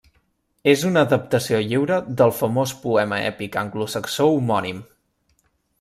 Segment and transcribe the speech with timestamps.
[0.71, 4.83] És una adaptació lliure del famós poema èpic anglosaxó homònim.